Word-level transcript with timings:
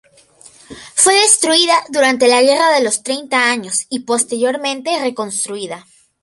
Fue 0.95 1.13
destruida 1.13 1.75
durante 1.89 2.27
la 2.27 2.41
Guerra 2.41 2.71
de 2.71 2.83
los 2.83 3.03
Treinta 3.03 3.51
Años 3.51 3.85
y 3.87 3.99
posteriormente 3.99 4.99
reconstruida. 4.99 5.85